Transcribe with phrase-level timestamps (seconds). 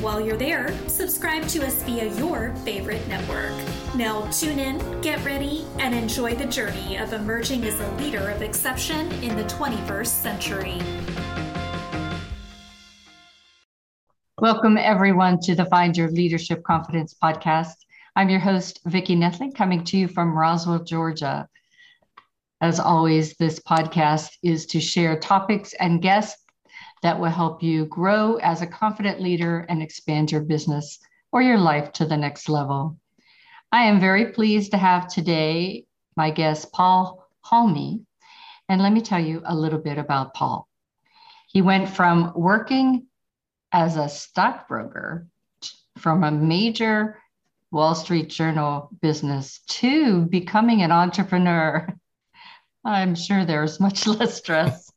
[0.00, 3.50] While you're there, subscribe to us via your favorite network.
[3.96, 8.40] Now, tune in, get ready, and enjoy the journey of emerging as a leader of
[8.40, 10.78] exception in the 21st century.
[14.40, 17.74] Welcome, everyone, to the Find Your Leadership Confidence podcast.
[18.14, 21.48] I'm your host, Vicki Nedling, coming to you from Roswell, Georgia.
[22.60, 26.44] As always, this podcast is to share topics and guests
[27.02, 30.98] that will help you grow as a confident leader and expand your business
[31.32, 32.98] or your life to the next level.
[33.70, 35.84] I am very pleased to have today
[36.16, 38.04] my guest, Paul Halme.
[38.68, 40.68] And let me tell you a little bit about Paul.
[41.48, 43.06] He went from working
[43.72, 45.26] as a stockbroker
[45.98, 47.18] from a major
[47.70, 51.86] Wall Street Journal business to becoming an entrepreneur.
[52.84, 54.87] I'm sure there's much less stress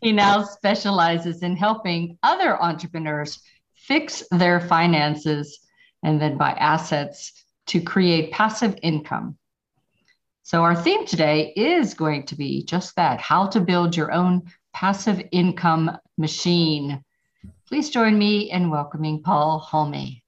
[0.00, 3.40] he now specializes in helping other entrepreneurs
[3.74, 5.60] fix their finances
[6.02, 9.36] and then buy assets to create passive income.
[10.42, 14.42] So, our theme today is going to be just that how to build your own
[14.72, 17.02] passive income machine.
[17.68, 20.20] Please join me in welcoming Paul Halme.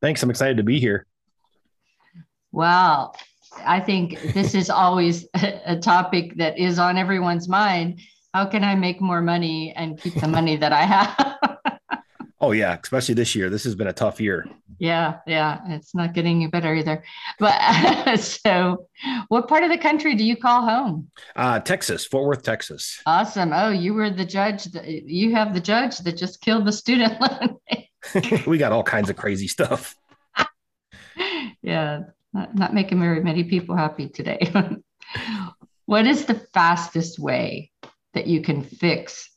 [0.00, 0.22] Thanks.
[0.22, 1.06] I'm excited to be here.
[2.50, 3.12] Wow.
[3.64, 8.00] I think this is always a topic that is on everyone's mind
[8.32, 12.02] how can I make more money and keep the money that I have?
[12.40, 13.50] oh yeah, especially this year.
[13.50, 14.46] This has been a tough year.
[14.78, 17.04] Yeah, yeah, it's not getting any better either.
[17.38, 18.88] But so,
[19.28, 21.10] what part of the country do you call home?
[21.36, 23.00] Uh, Texas, Fort Worth, Texas.
[23.06, 23.52] Awesome.
[23.52, 24.64] Oh, you were the judge.
[24.64, 27.58] That, you have the judge that just killed the student loan.
[28.46, 29.94] we got all kinds of crazy stuff.
[31.62, 32.00] yeah,
[32.32, 34.50] not, not making very many people happy today.
[35.84, 37.71] what is the fastest way
[38.14, 39.30] that you can fix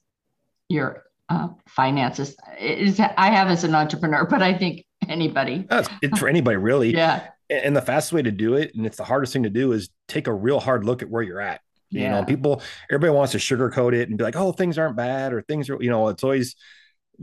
[0.69, 2.35] your uh, finances.
[2.59, 5.65] Is I have as an entrepreneur, but I think anybody.
[5.69, 6.93] That's for anybody really.
[6.95, 7.29] yeah.
[7.49, 9.89] And the fastest way to do it, and it's the hardest thing to do, is
[10.07, 11.61] take a real hard look at where you're at.
[11.91, 12.19] You yeah.
[12.19, 15.43] know, people, everybody wants to sugarcoat it and be like, "Oh, things aren't bad," or
[15.43, 16.55] things are, you know, it's always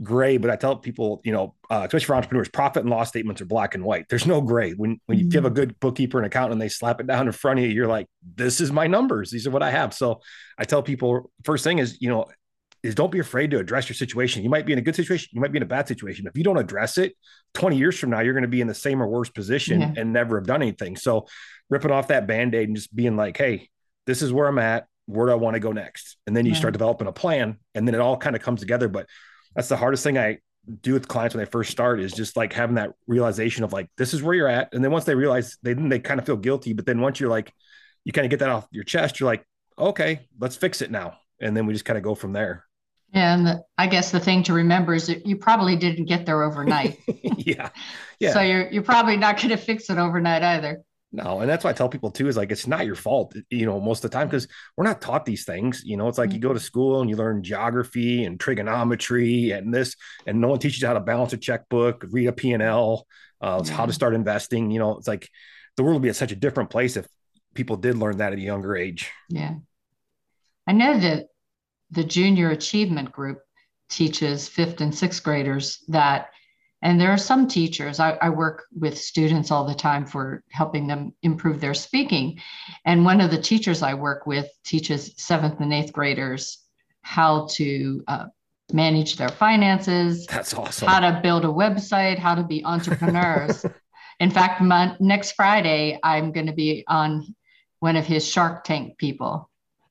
[0.01, 0.37] gray.
[0.37, 3.45] But I tell people, you know, uh, especially for entrepreneurs, profit and loss statements are
[3.45, 4.05] black and white.
[4.09, 4.71] There's no gray.
[4.71, 5.31] When when you mm-hmm.
[5.31, 7.71] give a good bookkeeper and accountant and they slap it down in front of you,
[7.71, 9.31] you're like, "This is my numbers.
[9.31, 10.21] These are what I have." So
[10.57, 12.25] I tell people, first thing is, you know,
[12.83, 14.43] is don't be afraid to address your situation.
[14.43, 16.27] You might be in a good situation, you might be in a bad situation.
[16.27, 17.15] If you don't address it,
[17.53, 19.93] 20 years from now, you're going to be in the same or worse position yeah.
[19.95, 20.97] and never have done anything.
[20.97, 21.27] So
[21.69, 23.69] ripping off that band-aid and just being like, hey,
[24.05, 24.85] this is where I'm at.
[25.05, 26.17] Where do I want to go next?
[26.27, 26.57] And then you yeah.
[26.57, 28.89] start developing a plan and then it all kind of comes together.
[28.89, 29.07] But
[29.55, 30.39] that's the hardest thing I
[30.81, 33.89] do with clients when they first start is just like having that realization of like,
[33.97, 34.73] this is where you're at.
[34.73, 36.73] And then once they realize they they kind of feel guilty.
[36.73, 37.53] But then once you're like,
[38.03, 39.45] you kind of get that off your chest, you're like,
[39.77, 41.17] okay, let's fix it now.
[41.39, 42.65] And then we just kind of go from there.
[43.13, 46.41] Yeah, and I guess the thing to remember is that you probably didn't get there
[46.41, 46.99] overnight.
[47.37, 47.69] yeah,
[48.19, 48.33] yeah.
[48.33, 50.83] So you're you're probably not going to fix it overnight either.
[51.15, 53.67] No, and that's why I tell people too is like it's not your fault, you
[53.67, 55.83] know, most of the time because we're not taught these things.
[55.85, 56.37] You know, it's like mm-hmm.
[56.37, 60.57] you go to school and you learn geography and trigonometry and this, and no one
[60.57, 63.05] teaches you how to balance a checkbook, read a P and L,
[63.41, 63.73] uh, yeah.
[63.73, 64.71] how to start investing.
[64.71, 65.29] You know, it's like
[65.77, 67.05] the world would be at such a different place if
[67.53, 69.11] people did learn that at a younger age.
[69.29, 69.53] Yeah,
[70.65, 71.27] I know that
[71.91, 73.37] the junior achievement group
[73.87, 76.31] teaches fifth and sixth graders that
[76.83, 80.85] and there are some teachers I, I, work with students all the time for helping
[80.85, 82.41] them improve their speaking.
[82.85, 86.59] And one of the teachers i work with teaches seventh and eighth graders
[87.01, 88.25] how to uh,
[88.71, 90.87] manage their finances that's awesome.
[90.87, 93.65] how to build a website how to be entrepreneurs.
[94.19, 97.35] In fact my, next friday i'm going to be on
[97.79, 99.49] one of his shark tank people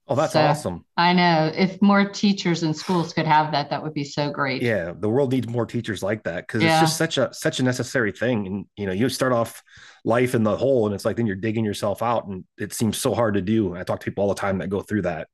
[0.09, 0.85] Oh, that's so, awesome.
[0.97, 1.53] I know.
[1.55, 4.61] If more teachers in schools could have that, that would be so great.
[4.61, 6.81] Yeah, the world needs more teachers like that because yeah.
[6.81, 8.47] it's just such a such a necessary thing.
[8.47, 9.63] And you know, you start off
[10.05, 12.99] life in the hole, and it's like then you're digging yourself out, and it seems
[12.99, 13.77] so hard to do.
[13.77, 15.29] I talk to people all the time that go through that.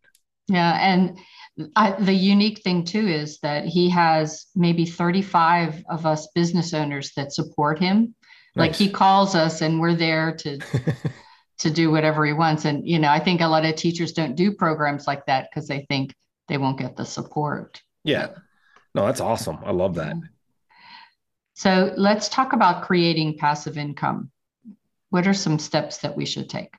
[0.49, 1.19] Yeah, and
[1.75, 7.13] I, the unique thing too is that he has maybe 35 of us business owners
[7.17, 8.15] that support him.
[8.55, 8.69] Nice.
[8.69, 10.59] Like he calls us, and we're there to.
[11.59, 12.65] to do whatever he wants.
[12.65, 15.69] And, you know, I think a lot of teachers don't do programs like that because
[15.69, 16.15] they think
[16.47, 17.83] they won't get the support.
[18.05, 18.29] Yeah.
[18.95, 19.59] No, that's awesome.
[19.65, 20.17] I love that.
[21.55, 24.31] So let's talk about creating passive income.
[25.11, 26.73] What are some steps that we should take?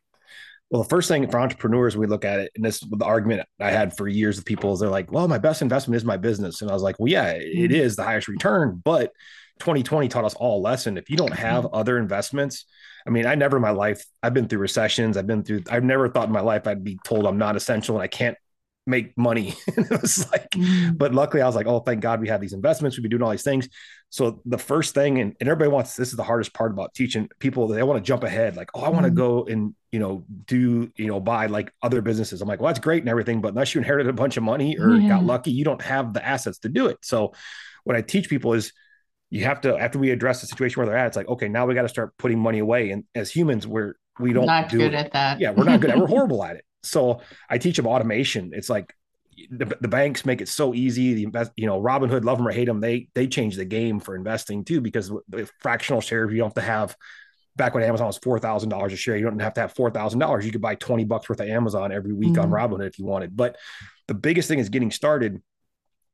[0.70, 3.72] Well, the first thing for entrepreneurs, we look at it, and this the argument I
[3.72, 6.62] had for years with people is they're like, well, my best investment is my business.
[6.62, 7.96] And I was like, well, yeah, it mm-hmm.
[7.96, 9.12] the highest return, but
[9.60, 10.98] 2020 taught us all a lesson.
[10.98, 11.76] If you don't have mm-hmm.
[11.76, 12.66] other investments,
[13.06, 15.18] I mean, I never in my life, I've been through recessions.
[15.18, 17.96] I've been through, I've never thought in my life I'd be told I'm not essential
[17.96, 18.38] and I can't
[18.86, 19.54] make money.
[19.68, 20.98] it was like, mm.
[20.98, 22.98] but luckily I was like, oh, thank God we have these investments.
[22.98, 23.70] We've been doing all these things.
[24.10, 27.30] So the first thing, and, and everybody wants, this is the hardest part about teaching
[27.40, 28.58] people, they want to jump ahead.
[28.58, 29.16] Like, oh, I want to mm.
[29.16, 32.42] go and, you know, do, you know, buy like other businesses.
[32.42, 34.78] I'm like, well, that's great and everything, but unless you inherited a bunch of money
[34.78, 35.10] or yeah.
[35.10, 36.98] got lucky, you don't have the assets to do it.
[37.02, 37.34] So
[37.84, 38.74] what I teach people is,
[39.30, 41.66] you have to after we address the situation where they're at it's like okay now
[41.66, 44.78] we got to start putting money away and as humans we're we don't not do
[44.78, 45.06] good it.
[45.06, 47.88] at that yeah we're not good at we're horrible at it so i teach them
[47.88, 48.94] automation it's like
[49.50, 51.14] the, the banks make it so easy.
[51.14, 54.00] The invest, you know, Robinhood, love them or hate them, they they change the game
[54.00, 56.98] for investing too because the fractional shares you don't have to have.
[57.56, 59.92] Back when Amazon was four thousand dollars a share, you don't have to have four
[59.92, 60.46] thousand dollars.
[60.46, 62.42] You could buy twenty bucks worth of Amazon every week mm-hmm.
[62.42, 63.36] on Robinhood if you wanted.
[63.36, 63.58] But
[64.08, 65.42] the biggest thing is getting started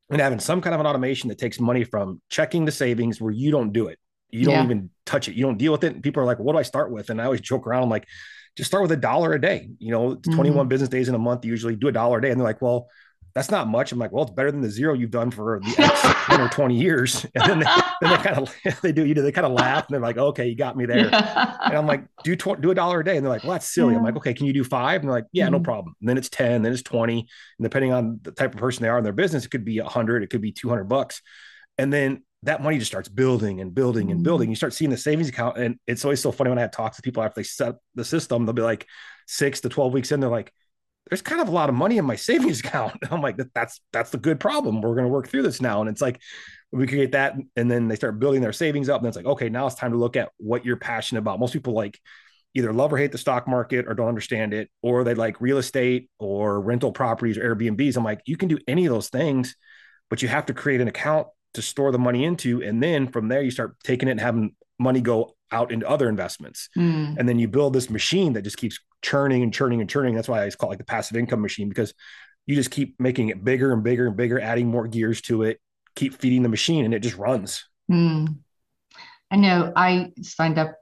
[0.10, 3.32] and having some kind of an automation that takes money from checking the savings where
[3.32, 4.00] you don't do it.
[4.30, 4.64] You don't yeah.
[4.64, 5.36] even touch it.
[5.36, 5.94] You don't deal with it.
[5.94, 7.84] And people are like, "What do I start with?" And I always joke around.
[7.84, 8.06] I'm like,
[8.56, 10.36] "Just start with a dollar a day." You know, mm-hmm.
[10.36, 11.46] 21 business days in a month.
[11.46, 12.88] usually do a dollar a day, and they're like, "Well."
[13.36, 13.92] That's not much.
[13.92, 16.48] I'm like, well, it's better than the zero you've done for the X 10 or
[16.48, 17.26] 20 years.
[17.36, 17.66] And then they,
[18.02, 20.18] then they kind of, they do, you know, they kind of laugh and they're like,
[20.18, 21.10] okay, you got me there.
[21.10, 21.58] Yeah.
[21.66, 23.18] And I'm like, do, tw- do a dollar a day.
[23.18, 23.92] And they're like, well, that's silly.
[23.92, 24.00] Yeah.
[24.00, 25.02] I'm like, okay, can you do five?
[25.02, 25.54] And they're like, yeah, mm-hmm.
[25.54, 25.96] no problem.
[26.00, 27.20] And then it's 10, then it's 20.
[27.20, 27.28] And
[27.62, 29.86] depending on the type of person they are in their business, it could be a
[29.86, 31.22] hundred, it could be 200 bucks.
[31.78, 34.46] And then that money just starts building and building and building.
[34.46, 34.52] Mm-hmm.
[34.52, 35.58] You start seeing the savings account.
[35.58, 38.06] And it's always so funny when I have talks with people after they set the
[38.06, 38.88] system, they'll be like
[39.28, 40.54] six to 12 weeks in, they're like,
[41.10, 42.98] there's kind of a lot of money in my savings account.
[43.12, 44.82] I'm like, that's that's the good problem.
[44.82, 45.82] We're going to work through this now.
[45.82, 46.22] And it's like
[46.72, 49.02] we create that, and then they start building their savings up.
[49.02, 51.40] And it's like, okay, now it's time to look at what you're passionate about.
[51.40, 52.00] Most people like
[52.54, 55.58] either love or hate the stock market or don't understand it, or they like real
[55.58, 57.98] estate or rental properties or Airbnbs.
[57.98, 59.56] I'm like, you can do any of those things,
[60.10, 62.62] but you have to create an account to store the money into.
[62.62, 66.10] And then from there, you start taking it and having money go out into other
[66.10, 66.70] investments.
[66.78, 67.18] Mm.
[67.18, 70.16] And then you build this machine that just keeps churning and churning and churning.
[70.16, 71.94] That's why I call it like the passive income machine because
[72.46, 75.60] you just keep making it bigger and bigger and bigger, adding more gears to it,
[75.96, 77.66] keep feeding the machine, and it just runs.
[77.92, 78.38] Mm.
[79.32, 80.76] I know I signed up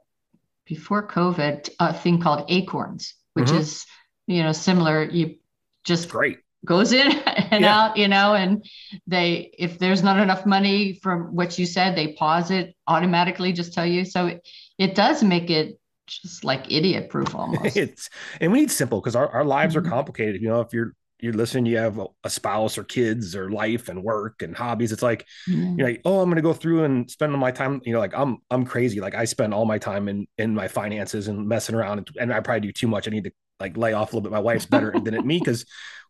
[0.66, 3.58] before COVID a thing called Acorns, which mm-hmm.
[3.58, 3.86] is
[4.26, 5.04] you know similar.
[5.04, 5.36] You
[5.84, 7.12] just great goes in
[7.50, 7.78] and yeah.
[7.78, 8.64] out, you know, and
[9.06, 13.72] they if there's not enough money from what you said, they pause it automatically, just
[13.72, 14.04] tell you.
[14.04, 17.76] So it, it does make it just like idiot proof almost.
[17.76, 19.86] it's and we need simple because our, our lives mm-hmm.
[19.86, 20.40] are complicated.
[20.40, 24.02] You know, if you're you're listening, you have a spouse or kids or life and
[24.02, 24.92] work and hobbies.
[24.92, 25.78] It's like mm-hmm.
[25.78, 27.80] you're like, oh, I'm gonna go through and spend my time.
[27.84, 29.00] You know, like I'm I'm crazy.
[29.00, 32.32] Like I spend all my time in in my finances and messing around, and, and
[32.32, 33.08] I probably do too much.
[33.08, 34.32] I need to like lay off a little bit.
[34.32, 35.64] My wife's better than at me because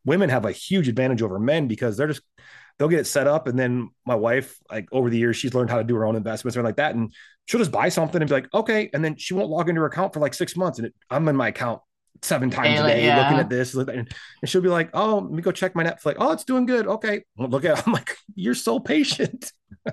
[0.05, 2.23] women have a huge advantage over men because they're just
[2.79, 5.71] they'll get it set up and then my wife like over the years she's learned
[5.71, 7.13] how to do her own investments or like that and
[7.47, 9.87] she'll just buy something and be like okay and then she won't log into her
[9.87, 11.81] account for like six months and it, i'm in my account
[12.23, 13.23] seven times Daily, a day yeah.
[13.23, 14.09] looking at this and
[14.47, 17.23] she'll be like oh let me go check my netflix oh it's doing good okay
[17.37, 17.85] well, look at it.
[17.87, 19.53] i'm like you're so patient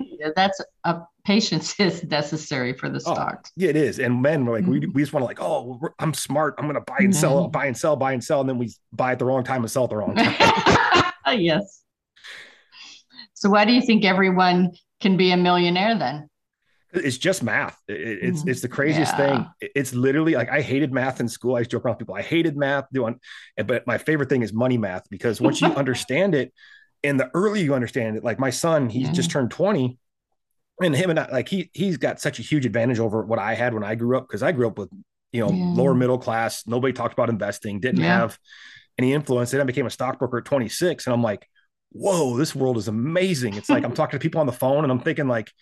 [0.00, 3.50] yeah, that's a patience is necessary for the stocks.
[3.50, 3.98] Oh, yeah, it is.
[3.98, 4.72] And men were like, mm-hmm.
[4.72, 6.54] we, we just want to like, oh, I'm smart.
[6.58, 7.20] I'm going to buy and mm-hmm.
[7.20, 8.40] sell, buy and sell, buy and sell.
[8.40, 11.12] And then we buy at the wrong time and sell at the wrong time.
[11.38, 11.82] yes.
[13.34, 16.27] So why do you think everyone can be a millionaire then?
[16.98, 17.78] It's just math.
[17.88, 18.48] it's mm-hmm.
[18.48, 19.44] it's the craziest yeah.
[19.60, 19.70] thing.
[19.74, 21.56] It's literally like I hated math in school.
[21.56, 22.14] I used to joke around with people.
[22.14, 23.20] I hated math doing,
[23.64, 26.52] but my favorite thing is money math because once you understand it,
[27.04, 29.98] and the earlier you understand it, like my son, he's just turned 20
[30.80, 33.54] and him and I, like he he's got such a huge advantage over what I
[33.54, 34.90] had when I grew up because I grew up with
[35.32, 35.72] you know yeah.
[35.74, 36.66] lower middle class.
[36.66, 38.38] Nobody talked about investing, didn't have
[38.98, 39.50] any influence.
[39.50, 41.48] Then I became a stockbroker at 26, and I'm like,
[41.90, 43.54] whoa, this world is amazing.
[43.54, 45.52] It's like I'm talking to people on the phone, and I'm thinking like,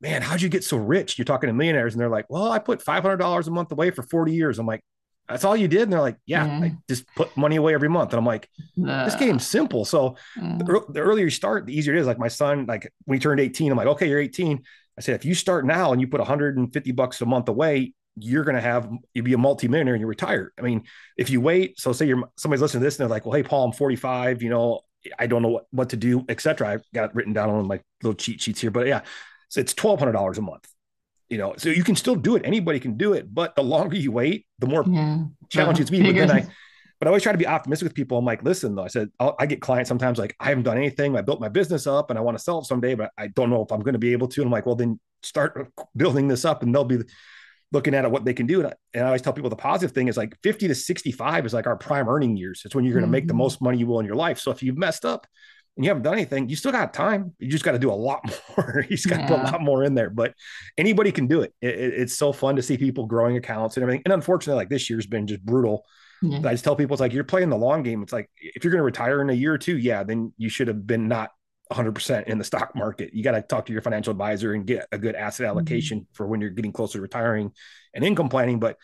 [0.00, 1.18] man, how'd you get so rich?
[1.18, 4.02] You're talking to millionaires, and they're like, well, I put $500 a month away for
[4.02, 4.58] 40 years.
[4.58, 4.82] I'm like,
[5.28, 5.82] that's all you did.
[5.82, 6.64] And they're like, yeah, mm.
[6.64, 8.12] I just put money away every month.
[8.12, 9.84] And I'm like, this game's simple.
[9.84, 10.58] So mm.
[10.58, 12.06] the, the, earlier you start, the easier it is.
[12.06, 14.62] Like my son, like when he turned 18, I'm like, okay, you're 18.
[14.96, 18.44] I said, if you start now and you put 150 bucks a month away, you're
[18.44, 20.52] going to have, you'll be a multi-millionaire and you retire.
[20.58, 20.84] I mean,
[21.18, 23.42] if you wait, so say you're, somebody's listening to this and they're like, well, hey,
[23.42, 24.80] Paul, I'm 45, you know,
[25.18, 26.68] I don't know what, what to do, etc.
[26.68, 29.02] I've got written down on my little cheat sheets here, but yeah,
[29.48, 30.68] so it's $1,200 a month
[31.28, 32.42] you know, so you can still do it.
[32.44, 35.24] Anybody can do it, but the longer you wait, the more yeah.
[35.48, 36.02] challenging it's be.
[36.02, 36.46] But then I,
[36.98, 38.16] but I always try to be optimistic with people.
[38.16, 40.76] I'm like, listen, though, I said, I'll, i get clients sometimes like, I haven't done
[40.76, 41.16] anything.
[41.16, 43.50] I built my business up and I want to sell it someday, but I don't
[43.50, 44.40] know if I'm going to be able to.
[44.40, 47.02] And I'm like, well, then start building this up and they'll be
[47.72, 48.60] looking at what they can do.
[48.60, 51.44] And I, and I always tell people the positive thing is like 50 to 65
[51.44, 52.62] is like our prime earning years.
[52.64, 53.12] It's when you're going to mm-hmm.
[53.12, 53.38] make the mm-hmm.
[53.38, 54.38] most money you will in your life.
[54.38, 55.26] So if you've messed up
[55.76, 57.34] and you haven't done anything, you still got time.
[57.38, 58.20] You just got to do a lot
[58.56, 58.84] more.
[58.88, 59.28] you just got to yeah.
[59.28, 60.10] put a lot more in there.
[60.10, 60.34] But
[60.78, 61.54] anybody can do it.
[61.60, 61.94] It, it.
[61.94, 64.02] It's so fun to see people growing accounts and everything.
[64.04, 65.84] And unfortunately, like this year's been just brutal.
[66.24, 68.02] I just tell people it's like you're playing the long game.
[68.02, 70.48] It's like if you're going to retire in a year or two, yeah, then you
[70.48, 71.30] should have been not
[71.72, 73.12] 100% in the stock market.
[73.12, 75.50] You got to talk to your financial advisor and get a good asset mm-hmm.
[75.50, 76.14] allocation mm-hmm.
[76.14, 77.52] for when you're getting closer to retiring
[77.94, 78.58] and income planning.
[78.60, 78.76] But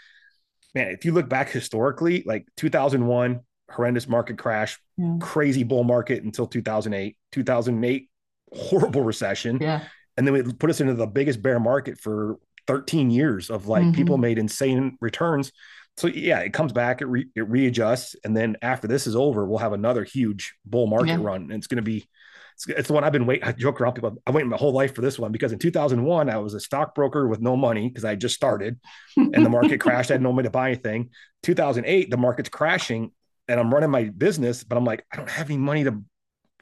[0.75, 3.41] man, if you look back historically, like 2001,
[3.73, 5.17] horrendous market crash, yeah.
[5.21, 8.09] crazy bull market until 2008, 2008,
[8.53, 9.59] horrible recession.
[9.61, 9.85] Yeah.
[10.17, 13.83] And then it put us into the biggest bear market for 13 years of like
[13.83, 13.93] mm-hmm.
[13.93, 15.53] people made insane returns.
[15.97, 19.45] So yeah, it comes back, it, re- it readjusts, and then after this is over,
[19.47, 21.19] we'll have another huge bull market yeah.
[21.21, 21.43] run.
[21.43, 22.09] And it's going to be
[22.55, 23.45] it's, it's the one I've been waiting.
[23.45, 24.17] I joke around people.
[24.27, 27.27] I'm waiting my whole life for this one because in 2001 I was a stockbroker
[27.27, 28.79] with no money because I just started,
[29.17, 30.11] and the market crashed.
[30.11, 31.11] I had no money to buy anything.
[31.43, 33.11] 2008 the market's crashing,
[33.53, 36.03] and I'm running my business, but I'm like I don't have any money to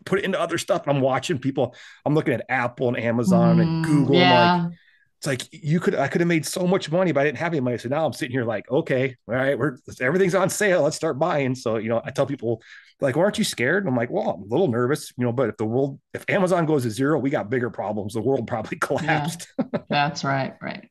[0.05, 0.83] put it into other stuff.
[0.87, 1.75] I'm watching people.
[2.05, 4.17] I'm looking at Apple and Amazon mm, and Google.
[4.17, 4.65] Yeah.
[4.65, 4.73] Like,
[5.19, 7.53] it's like you could I could have made so much money, but I didn't have
[7.53, 7.79] any money.
[7.79, 10.83] So now I'm sitting here like, okay, all right, we're everything's on sale.
[10.83, 11.55] Let's start buying.
[11.55, 12.63] So you know, I tell people
[13.01, 13.85] like, well, aren't you scared?
[13.85, 16.25] And I'm like, well, I'm a little nervous, you know, but if the world, if
[16.29, 18.15] Amazon goes to zero, we got bigger problems.
[18.15, 19.47] The world probably collapsed.
[19.59, 20.55] Yeah, that's right.
[20.63, 20.91] Right.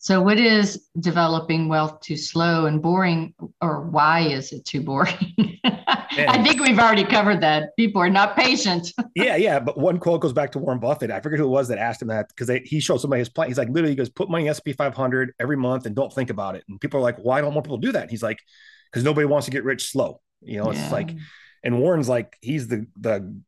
[0.00, 5.34] So, what is developing wealth too slow and boring, or why is it too boring?
[5.64, 7.76] I think we've already covered that.
[7.76, 8.92] People are not patient.
[9.16, 9.58] yeah, yeah.
[9.58, 11.10] But one quote goes back to Warren Buffett.
[11.10, 13.48] I forget who it was that asked him that because he showed somebody his plan.
[13.48, 16.30] He's like, literally, he goes, put money in SP 500 every month and don't think
[16.30, 16.64] about it.
[16.68, 18.02] And people are like, why don't more people do that?
[18.02, 18.38] And he's like,
[18.90, 20.20] because nobody wants to get rich slow.
[20.40, 20.90] You know, it's yeah.
[20.90, 21.14] like,
[21.64, 23.42] and Warren's like, he's the the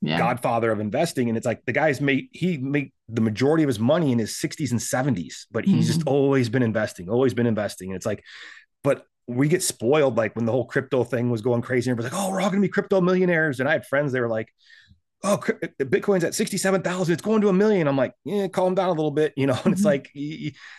[0.00, 0.18] yeah.
[0.18, 3.78] godfather of investing, and it's like the guy's made he made the majority of his
[3.78, 5.86] money in his 60s and 70s, but he's mm-hmm.
[5.86, 7.90] just always been investing, always been investing.
[7.90, 8.22] And it's like,
[8.82, 11.90] but we get spoiled like when the whole crypto thing was going crazy.
[11.90, 13.60] And everybody's like, oh, we're all gonna be crypto millionaires.
[13.60, 14.48] And I had friends, they were like,
[15.22, 15.38] oh,
[15.80, 17.12] Bitcoin's at 67,000.
[17.12, 17.88] It's going to a million.
[17.88, 19.58] I'm like, yeah, calm down a little bit, you know?
[19.64, 19.86] And it's mm-hmm.
[19.86, 20.10] like,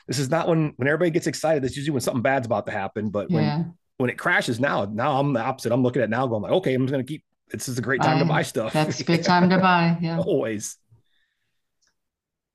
[0.07, 1.63] this is not when, when everybody gets excited.
[1.63, 3.09] That's usually when something bad's about to happen.
[3.09, 3.63] But when, yeah
[3.97, 5.71] when it crashes now, now I'm the opposite.
[5.71, 7.81] I'm looking at now going like, okay, I'm just going to keep, this is a
[7.81, 8.73] great time to buy stuff.
[8.73, 9.97] That's a good time to buy.
[10.01, 10.19] Yeah.
[10.19, 10.77] Always.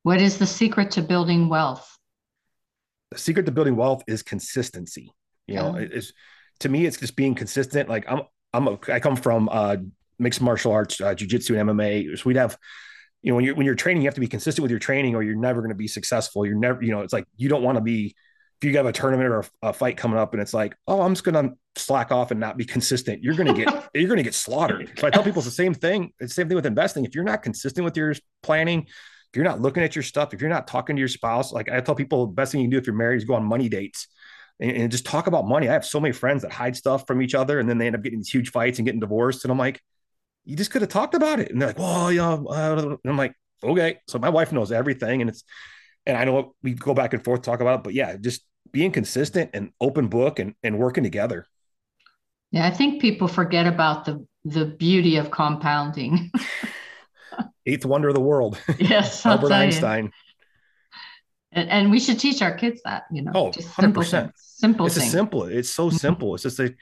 [0.02, 1.86] What is the secret to building wealth?
[3.10, 5.12] The secret to building wealth is consistency.
[5.46, 6.12] You know, it's
[6.60, 7.88] to me, it's just being consistent.
[7.88, 9.76] Like I'm, I'm, a, I come from uh,
[10.18, 12.16] mixed martial arts, uh, jujitsu and MMA.
[12.16, 12.56] So we'd have,
[13.22, 15.16] you know, when you're when you're training, you have to be consistent with your training,
[15.16, 16.46] or you're never going to be successful.
[16.46, 18.14] You're never, you know, it's like you don't want to be
[18.60, 21.12] if you have a tournament or a, fight coming up and it's like, oh, I'm
[21.12, 24.92] just gonna slack off and not be consistent, you're gonna get you're gonna get slaughtered.
[24.98, 26.12] So I tell people it's the same thing.
[26.20, 27.04] It's the same thing with investing.
[27.04, 28.86] If you're not consistent with your planning,
[29.32, 31.70] if you're not looking at your stuff, if you're not talking to your spouse, like
[31.70, 33.44] I tell people, the best thing you can do if you're married is go on
[33.44, 34.08] money dates
[34.58, 35.68] and, and just talk about money.
[35.68, 37.94] I have so many friends that hide stuff from each other and then they end
[37.94, 39.44] up getting these huge fights and getting divorced.
[39.44, 39.80] And I'm like,
[40.44, 41.52] you just could have talked about it.
[41.52, 43.98] And they're like, well, you know, uh, I'm like, okay.
[44.08, 45.44] So my wife knows everything and it's,
[46.06, 48.90] and I know we go back and forth talk about it, but yeah, just being
[48.90, 51.46] consistent and open book and, and working together.
[52.50, 56.32] Yeah, I think people forget about the the beauty of compounding.
[57.66, 58.58] Eighth wonder of the world.
[58.78, 60.12] Yes, Albert Einstein.
[61.52, 63.32] And, and, we should teach our kids that, you know.
[63.34, 64.04] Oh, 100%.
[64.04, 65.08] Simple, simple it's thing.
[65.08, 65.44] a simple.
[65.44, 65.96] It's so mm-hmm.
[65.96, 66.34] simple.
[66.34, 66.74] It's just a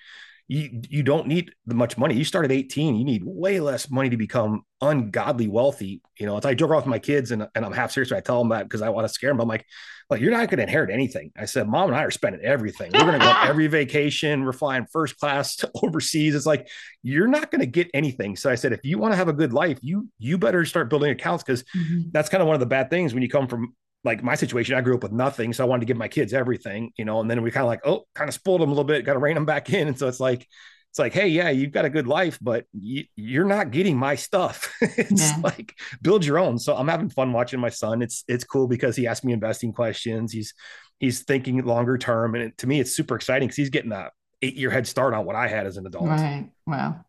[0.49, 2.15] you you don't need much money.
[2.15, 6.01] You start at 18, you need way less money to become ungodly wealthy.
[6.19, 8.17] You know, it's I joke around with my kids and, and I'm half serious when
[8.19, 9.41] I tell them that because I want to scare them.
[9.41, 9.67] I'm like,
[10.09, 11.33] like you're not going to inherit anything.
[11.37, 12.93] I said, mom and I are spending everything.
[12.95, 14.43] We're going to go on every vacation.
[14.43, 16.35] We're flying first class to overseas.
[16.35, 16.67] It's like
[17.03, 18.35] you're not going to get anything.
[18.35, 20.89] So I said, if you want to have a good life, you you better start
[20.89, 22.09] building accounts because mm-hmm.
[22.13, 23.75] that's kind of one of the bad things when you come from
[24.05, 25.53] like my situation, I grew up with nothing.
[25.53, 27.69] So I wanted to give my kids everything, you know, and then we kind of
[27.69, 29.89] like, oh, kind of spoiled them a little bit, got to rein them back in.
[29.89, 30.47] And so it's like,
[30.91, 33.05] it's like, hey, yeah, you've got a good life, but you,
[33.41, 34.75] are not getting my stuff.
[34.81, 35.37] it's yeah.
[35.43, 36.59] like build your own.
[36.59, 38.01] So I'm having fun watching my son.
[38.01, 40.33] It's it's cool because he asks me investing questions.
[40.33, 40.55] He's
[40.99, 44.11] he's thinking longer term, and it, to me, it's super exciting because he's getting a
[44.41, 46.07] eight year head start on what I had as an adult.
[46.07, 46.49] Right.
[46.67, 47.05] Wow.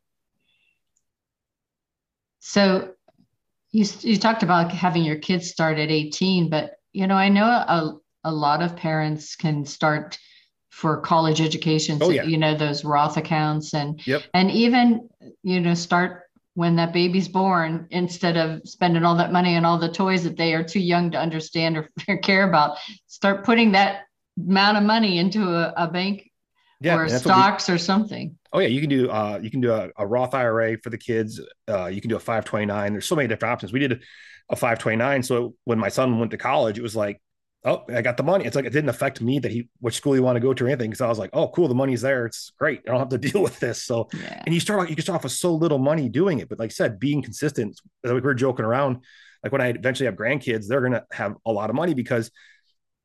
[2.39, 2.93] So
[3.71, 7.45] you you talked about having your kids start at 18, but you know, I know
[7.45, 10.17] a, a lot of parents can start
[10.69, 11.99] for college education.
[12.01, 12.23] Oh, yeah.
[12.23, 14.23] you know, those Roth accounts and yep.
[14.33, 15.09] and even,
[15.43, 19.77] you know, start when that baby's born instead of spending all that money on all
[19.77, 21.87] the toys that they are too young to understand or,
[22.23, 22.77] care about.
[23.07, 24.03] Start putting that
[24.37, 26.29] amount of money into a, a bank
[26.81, 28.37] yeah, or stocks we, or something.
[28.53, 30.97] Oh yeah, you can do uh, you can do a, a Roth IRA for the
[30.97, 31.41] kids.
[31.67, 32.93] Uh, you can do a 529.
[32.93, 33.73] There's so many different options.
[33.73, 34.01] We did
[34.49, 35.23] a 529.
[35.23, 37.21] So when my son went to college, it was like,
[37.65, 38.45] oh, I got the money.
[38.45, 40.65] It's like it didn't affect me that he which school he want to go to
[40.65, 40.89] or anything.
[40.89, 42.25] Because I was like, oh, cool, the money's there.
[42.25, 42.81] It's great.
[42.87, 43.83] I don't have to deal with this.
[43.83, 44.43] So yeah.
[44.45, 46.49] and you start out, you can start off with so little money doing it.
[46.49, 47.79] But like I said, being consistent.
[48.03, 49.03] Like we were joking around.
[49.43, 52.31] Like when I eventually have grandkids, they're gonna have a lot of money because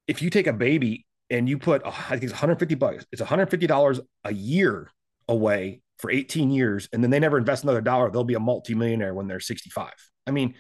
[0.07, 3.21] if you take a baby and you put, oh, I think it's 150 bucks, it's
[3.21, 4.91] 150 dollars a year
[5.29, 9.15] away for 18 years, and then they never invest another dollar, they'll be a multimillionaire
[9.15, 9.93] when they're 65.
[10.27, 10.55] I mean,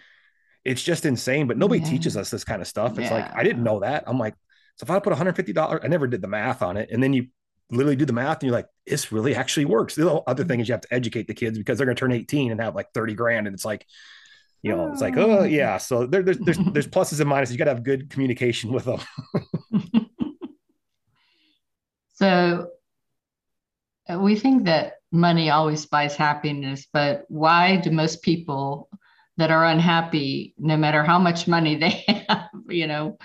[0.64, 1.90] it's just insane, but nobody yeah.
[1.90, 2.98] teaches us this kind of stuff.
[2.98, 3.16] It's yeah.
[3.16, 4.04] like, I didn't know that.
[4.06, 4.34] I'm like,
[4.76, 6.90] so if I put $150, I never did the math on it.
[6.90, 7.28] And then you
[7.70, 9.94] literally do the math and you're like, this really actually works.
[9.94, 12.12] The other thing is you have to educate the kids because they're going to turn
[12.12, 13.46] 18 and have like 30 grand.
[13.46, 13.86] And it's like,
[14.62, 15.76] you know, it's like, oh yeah.
[15.76, 17.52] So there, there's there's there's pluses and minuses.
[17.52, 19.00] You got to have good communication with them.
[22.14, 22.68] so
[24.08, 28.88] uh, we think that money always buys happiness, but why do most people
[29.36, 33.18] that are unhappy, no matter how much money they have, you know,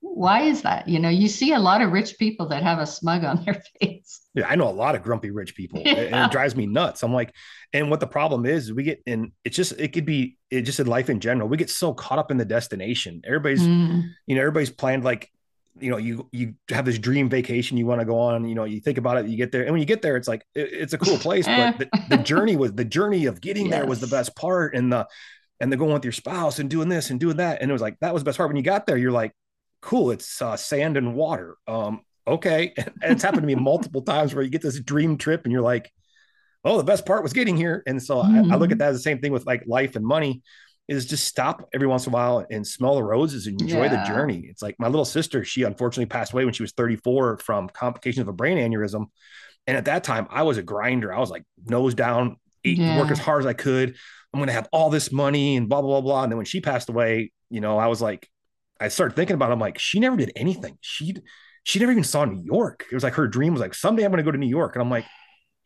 [0.00, 0.88] why is that?
[0.88, 3.62] You know, you see a lot of rich people that have a smug on their
[3.80, 4.20] face.
[4.34, 5.94] Yeah, I know a lot of grumpy rich people, yeah.
[5.94, 7.02] and it drives me nuts.
[7.02, 7.32] I'm like,
[7.72, 9.32] and what the problem is, we get in.
[9.44, 11.48] It's just it could be it just in life in general.
[11.48, 13.22] We get so caught up in the destination.
[13.24, 14.04] Everybody's, mm.
[14.26, 15.30] you know, everybody's planned like,
[15.80, 18.48] you know, you you have this dream vacation you want to go on.
[18.48, 20.28] You know, you think about it, you get there, and when you get there, it's
[20.28, 23.66] like it, it's a cool place, but the, the, journey was the journey of getting
[23.66, 23.74] yes.
[23.74, 25.06] there was the best part, and the
[25.60, 27.82] and the going with your spouse and doing this and doing that, and it was
[27.82, 28.48] like that was the best part.
[28.48, 29.32] When you got there, you're like,
[29.80, 31.56] cool, it's uh, sand and water.
[31.66, 32.74] Um, okay.
[33.02, 35.62] And it's happened to me multiple times where you get this dream trip and you're
[35.62, 35.90] like,
[36.64, 37.82] oh, the best part was getting here.
[37.86, 38.50] And so mm-hmm.
[38.50, 38.78] I, I, look at mm-hmm.
[38.78, 40.42] that as the same thing with like life and money
[40.88, 44.02] is just stop every once in a while and smell the roses and enjoy yeah.
[44.02, 44.46] the journey.
[44.48, 48.22] It's like my little sister, she unfortunately passed away when she was 34 from complications
[48.22, 49.06] of a brain aneurysm.
[49.66, 51.12] And at that time, I was a grinder.
[51.12, 52.98] I was like nose down, eat, yeah.
[52.98, 53.96] work as hard as I could.
[54.32, 56.22] I'm going to have all this money and blah, blah, blah, blah.
[56.24, 58.28] And then when she passed away, you know, I was like,
[58.80, 59.54] I started thinking about it.
[59.54, 60.78] I'm like, she never did anything.
[60.80, 61.14] She
[61.64, 62.86] she never even saw New York.
[62.90, 64.74] It was like her dream was like, someday I'm going to go to New York.
[64.74, 65.04] And I'm like,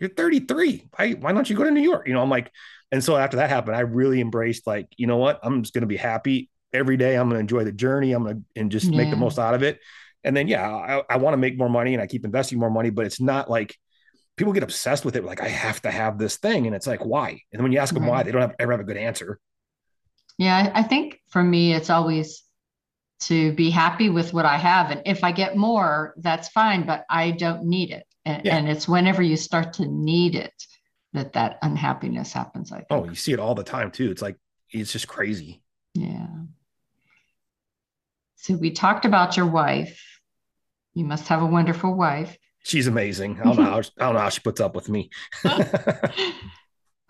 [0.00, 0.88] you're 33.
[0.96, 2.08] Why, why don't you go to New York?
[2.08, 2.50] You know, I'm like,
[2.90, 5.38] and so after that happened, I really embraced like, you know what?
[5.44, 7.14] I'm just going to be happy every day.
[7.14, 8.12] I'm going to enjoy the journey.
[8.12, 8.96] I'm going to, and just yeah.
[8.96, 9.78] make the most out of it.
[10.24, 12.70] And then, yeah, I, I want to make more money and I keep investing more
[12.70, 13.76] money, but it's not like
[14.36, 15.24] people get obsessed with it.
[15.24, 16.66] Like, I have to have this thing.
[16.66, 17.40] And it's like, why?
[17.52, 18.26] And when you ask them why, mm-hmm.
[18.26, 19.38] they don't have, ever have a good answer.
[20.38, 20.70] Yeah.
[20.74, 22.42] I think for me, it's always,
[23.20, 24.90] to be happy with what I have.
[24.90, 28.04] And if I get more, that's fine, but I don't need it.
[28.24, 28.56] And, yeah.
[28.56, 30.52] and it's whenever you start to need it
[31.12, 32.72] that that unhappiness happens.
[32.72, 32.90] I oh, think.
[32.90, 34.10] Oh, you see it all the time too.
[34.10, 34.36] It's like,
[34.70, 35.62] it's just crazy.
[35.94, 36.26] Yeah.
[38.36, 40.02] So we talked about your wife.
[40.94, 42.36] You must have a wonderful wife.
[42.64, 43.40] She's amazing.
[43.40, 45.10] I don't know how, I don't know how she puts up with me.
[45.42, 46.12] but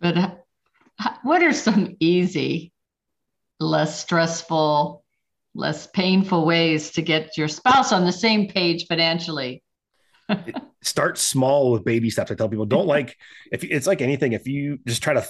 [0.02, 0.30] uh,
[1.22, 2.72] what are some easy,
[3.60, 5.02] less stressful
[5.54, 9.62] less painful ways to get your spouse on the same page financially.
[10.82, 12.30] Start small with baby steps.
[12.30, 13.16] I tell people don't like
[13.52, 14.32] if it's like anything.
[14.32, 15.26] If you just try to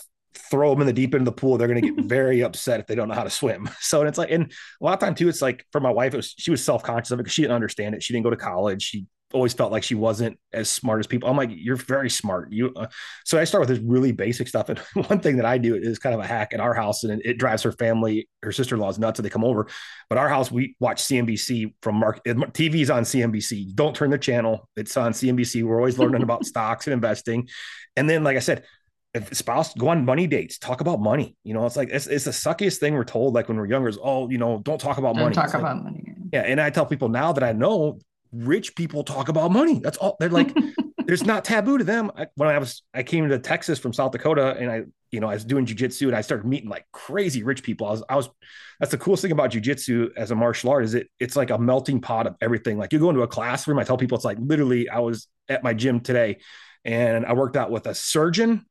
[0.51, 2.81] throw them in the deep end of the pool, they're going to get very upset
[2.81, 3.69] if they don't know how to swim.
[3.81, 4.45] So and it's like, and
[4.81, 6.83] a lot of time too, it's like for my wife, it was she was self
[6.83, 8.03] conscious of it because she didn't understand it.
[8.03, 8.83] She didn't go to college.
[8.83, 11.29] She always felt like she wasn't as smart as people.
[11.29, 12.53] I'm like, you're very smart.
[12.53, 12.87] You, uh,
[13.25, 14.69] so I start with this really basic stuff.
[14.69, 17.21] And one thing that I do is kind of a hack in our house, and
[17.25, 19.67] it drives her family, her sister in laws nuts, so they come over.
[20.09, 22.25] But our house, we watch CNBC from Mark.
[22.25, 23.75] TV's on CNBC.
[23.75, 24.69] Don't turn the channel.
[24.77, 25.65] It's on CNBC.
[25.65, 27.49] We're always learning about stocks and investing.
[27.97, 28.65] And then, like I said,
[29.15, 31.37] if spouse go on money dates, talk about money.
[31.45, 33.35] You know, it's like it's, it's the suckiest thing we're told.
[33.35, 35.35] Like when we're younger, is oh, you know, don't talk about don't money.
[35.35, 36.05] Talk it's about like, money.
[36.33, 37.99] Yeah, and I tell people now that I know
[38.33, 39.79] rich people talk about money.
[39.81, 40.17] That's all.
[40.19, 40.57] They're like,
[41.07, 42.11] there's not taboo to them.
[42.17, 45.29] I, when I was, I came to Texas from South Dakota, and I, you know,
[45.29, 47.87] I was doing jujitsu, and I started meeting like crazy rich people.
[47.87, 48.29] I was, I was.
[48.81, 51.59] That's the coolest thing about jujitsu as a martial art is it, it's like a
[51.59, 52.79] melting pot of everything.
[52.79, 54.89] Like you go into a classroom, I tell people it's like literally.
[54.89, 56.39] I was at my gym today,
[56.85, 58.65] and I worked out with a surgeon,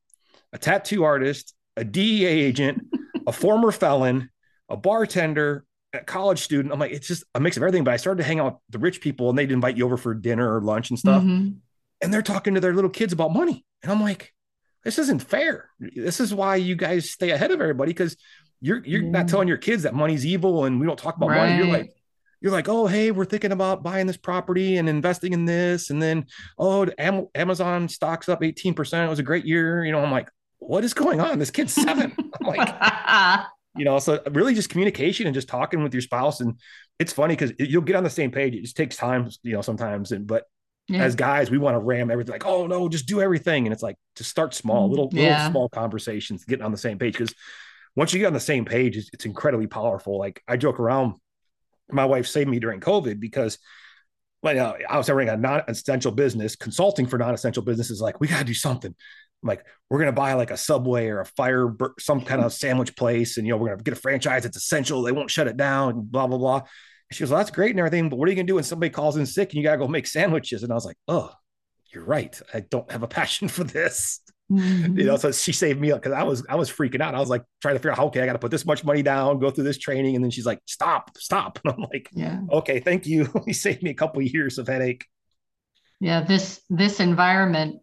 [0.51, 2.87] a tattoo artist, a DEA agent,
[3.27, 4.29] a former felon,
[4.69, 5.65] a bartender,
[6.05, 6.73] college student.
[6.73, 7.83] I'm like, it's just a mix of everything.
[7.83, 9.97] But I started to hang out with the rich people and they'd invite you over
[9.97, 11.23] for dinner or lunch and stuff.
[11.23, 11.53] Mm-hmm.
[12.01, 13.65] And they're talking to their little kids about money.
[13.83, 14.33] And I'm like,
[14.83, 15.69] this isn't fair.
[15.79, 18.17] This is why you guys stay ahead of everybody because
[18.61, 19.09] you're you're yeah.
[19.09, 21.49] not telling your kids that money's evil and we don't talk about right.
[21.49, 21.57] money.
[21.57, 21.93] You're like,
[22.41, 25.91] you're like, oh, hey, we're thinking about buying this property and investing in this.
[25.91, 26.25] And then,
[26.57, 29.05] oh, Am- Amazon stocks up 18%.
[29.05, 29.85] It was a great year.
[29.85, 31.37] You know, I'm like, what is going on?
[31.37, 32.15] This kid's seven.
[32.41, 36.59] I'm like, you know so really just communication and just talking with your spouse and
[36.99, 39.61] it's funny because you'll get on the same page it just takes time you know
[39.61, 40.45] sometimes and but
[40.91, 41.03] yeah.
[41.03, 43.65] as guys, we want to ram everything like, oh no, just do everything.
[43.65, 45.37] And it's like to start small, little, mm, yeah.
[45.37, 47.13] little small conversations, getting on the same page.
[47.13, 47.33] Because
[47.95, 50.17] once you get on the same page, it's, it's incredibly powerful.
[50.17, 51.15] Like I joke around,
[51.89, 53.57] my wife saved me during COVID because
[54.43, 58.01] well, uh, I was running a non-essential business, consulting for non-essential businesses.
[58.01, 58.95] Like, we got to do something.
[59.43, 62.95] I'm like, we're gonna buy like a Subway or a fire, some kind of sandwich
[62.95, 64.45] place, and you know, we're gonna get a franchise.
[64.45, 65.01] It's essential.
[65.01, 65.89] They won't shut it down.
[65.91, 66.57] And blah blah blah.
[66.57, 66.65] And
[67.11, 68.89] she goes, well, that's great and everything, but what are you gonna do when somebody
[68.89, 70.63] calls in sick and you gotta go make sandwiches?
[70.63, 71.31] And I was like, oh,
[71.93, 72.39] you're right.
[72.53, 74.19] I don't have a passion for this.
[74.51, 74.97] Mm-hmm.
[74.99, 77.15] You know, so she saved me up because I was I was freaking out.
[77.15, 79.01] I was like trying to figure out, okay, I got to put this much money
[79.01, 81.59] down, go through this training, and then she's like, stop, stop.
[81.65, 83.29] And I'm like, yeah, okay, thank you.
[83.47, 85.05] you saved me a couple of years of headache.
[86.01, 87.81] Yeah, this this environment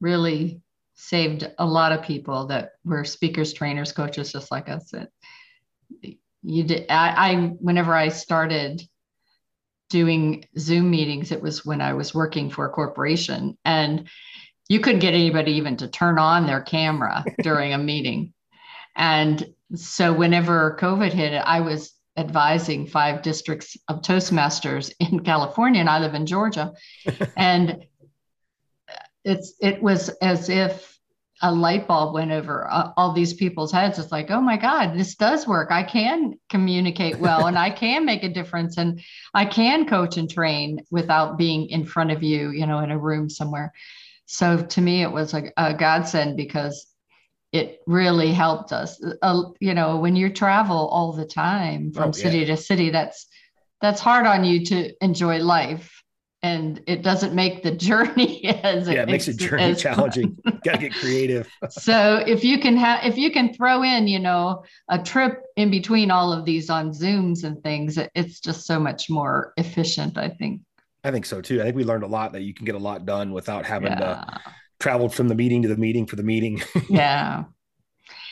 [0.00, 0.60] really
[0.94, 4.90] saved a lot of people that were speakers, trainers, coaches, just like us.
[4.90, 5.10] That
[6.42, 6.86] you did.
[6.90, 8.82] I, I whenever I started
[9.90, 14.08] doing Zoom meetings, it was when I was working for a corporation and
[14.68, 18.34] you couldn't get anybody even to turn on their camera during a meeting.
[18.96, 25.88] And so whenever COVID hit, I was advising five districts of Toastmasters in California, and
[25.88, 26.72] I live in Georgia.
[27.36, 27.84] and
[29.24, 30.98] it's it was as if
[31.42, 33.98] a light bulb went over all these people's heads.
[33.98, 35.70] It's like, oh my God, this does work.
[35.70, 39.00] I can communicate well and I can make a difference and
[39.34, 42.98] I can coach and train without being in front of you, you know, in a
[42.98, 43.72] room somewhere.
[44.26, 46.86] So to me, it was a, a godsend because
[47.52, 49.02] it really helped us.
[49.22, 53.26] Uh, you know, when you travel all the time from oh, city to city, that's
[53.80, 55.97] that's hard on you to enjoy life,
[56.42, 60.36] and it doesn't make the journey as yeah, it makes the journey challenging.
[60.64, 61.48] Got to get creative.
[61.68, 65.70] so if you can have, if you can throw in, you know, a trip in
[65.70, 70.18] between all of these on Zooms and things, it's just so much more efficient.
[70.18, 70.62] I think.
[71.04, 71.60] I think so too.
[71.60, 73.92] I think we learned a lot that you can get a lot done without having
[73.92, 73.98] yeah.
[73.98, 74.40] to
[74.80, 76.62] travel from the meeting to the meeting for the meeting.
[76.88, 77.44] yeah.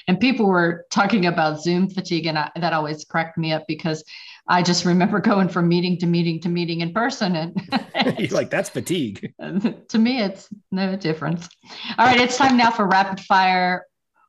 [0.09, 4.05] And people were talking about Zoom fatigue, and I, that always cracked me up because
[4.48, 8.50] I just remember going from meeting to meeting to meeting in person, and you're like,
[8.50, 9.32] "That's fatigue."
[9.88, 11.48] to me, it's no difference.
[11.98, 13.85] All right, it's time now for rapid fire.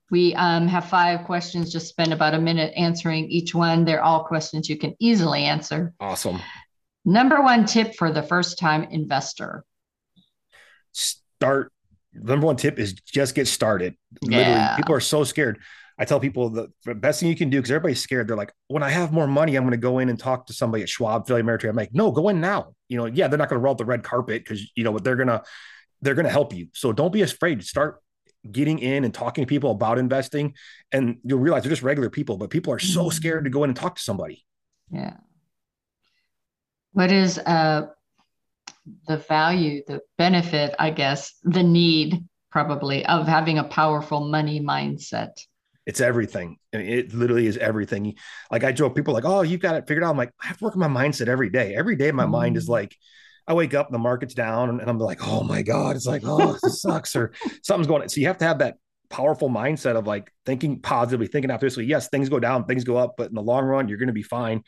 [0.09, 1.71] We um, have five questions.
[1.71, 3.85] Just spend about a minute answering each one.
[3.85, 5.93] They're all questions you can easily answer.
[5.99, 6.39] Awesome.
[7.03, 9.65] Number one tip for the first time investor
[10.97, 11.71] start.
[12.13, 13.95] Number one tip is just get started.
[14.21, 14.75] Literally, yeah.
[14.75, 15.59] people are so scared.
[15.99, 18.27] I tell people the, the best thing you can do because everybody's scared.
[18.27, 20.53] They're like, when I have more money, I'm going to go in and talk to
[20.53, 21.69] somebody at Schwab, Philly Ameritrade.
[21.69, 22.73] I'm like, no, go in now.
[22.87, 25.03] You know, yeah, they're not going to roll the red carpet because you know what
[25.03, 25.43] they're gonna
[26.01, 26.67] they're gonna help you.
[26.73, 27.63] So don't be afraid.
[27.63, 28.01] Start
[28.49, 30.53] getting in and talking to people about investing,
[30.91, 33.09] and you'll realize they're just regular people, but people are so mm-hmm.
[33.09, 34.45] scared to go in and talk to somebody.
[34.91, 35.15] Yeah
[36.97, 37.85] what is uh,
[39.07, 45.39] the value, the benefit, I guess, the need probably of having a powerful money mindset?
[45.87, 46.57] It's everything.
[46.73, 48.13] It literally is everything.
[48.51, 50.57] Like I joke, people like, "Oh, you've got it figured out." I'm like, I have
[50.57, 51.75] to work on my mindset every day.
[51.75, 52.31] Every day, my mm.
[52.31, 52.71] mind is mm.
[52.71, 52.95] like,
[53.47, 56.57] I wake up, the market's down, and I'm like, "Oh my god!" It's like, "Oh,
[56.61, 57.31] this sucks," or
[57.63, 58.01] something's going.
[58.03, 58.09] on.
[58.09, 58.75] So you have to have that
[59.09, 61.85] powerful mindset of like thinking positively, thinking optimistically.
[61.85, 64.13] Yes, things go down, things go up, but in the long run, you're going to
[64.13, 64.63] be fine.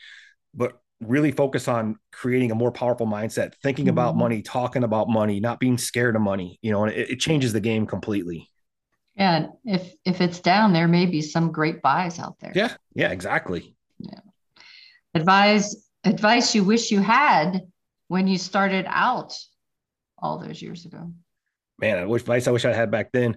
[0.54, 3.92] But really focus on creating a more powerful mindset, thinking mm-hmm.
[3.92, 7.20] about money, talking about money, not being scared of money, you know, and it, it,
[7.20, 8.48] changes the game completely.
[9.20, 12.52] And if if it's down, there may be some great buys out there.
[12.54, 13.76] Yeah, yeah, exactly.
[13.98, 14.20] Yeah.
[15.14, 17.68] Advise advice you wish you had
[18.08, 19.36] when you started out
[20.18, 21.12] all those years ago.
[21.78, 23.36] Man, I wish advice I wish I had back then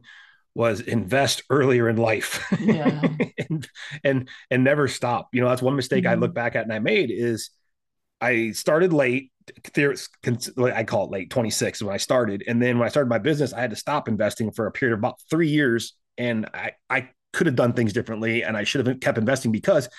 [0.56, 3.02] was invest earlier in life yeah.
[3.50, 3.67] and,
[4.04, 6.12] and and never stop you know that's one mistake mm-hmm.
[6.12, 7.50] i look back at and i made is
[8.24, 9.32] i started late
[9.78, 13.54] i call it late 26 when i started and then when i started my business
[13.54, 17.10] i had to stop investing for a period of about three years and i i
[17.34, 19.90] could have done things differently and i should have kept investing because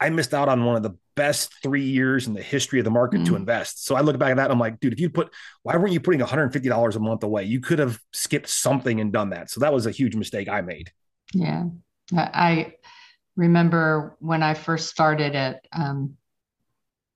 [0.00, 2.90] I missed out on one of the best three years in the history of the
[2.90, 3.26] market mm.
[3.26, 3.86] to invest.
[3.86, 5.30] So I look back at that and I'm like, dude, if you put,
[5.62, 7.44] why weren't you putting $150 a month away?
[7.44, 9.50] You could have skipped something and done that.
[9.50, 10.90] So that was a huge mistake I made.
[11.32, 11.64] Yeah.
[12.12, 12.74] I
[13.36, 16.16] remember when I first started at, um,